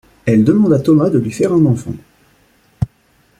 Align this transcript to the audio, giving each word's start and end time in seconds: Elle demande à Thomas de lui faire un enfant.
Elle 0.25 0.43
demande 0.43 0.73
à 0.73 0.79
Thomas 0.79 1.11
de 1.11 1.19
lui 1.19 1.29
faire 1.29 1.53
un 1.53 1.63
enfant. 1.67 1.93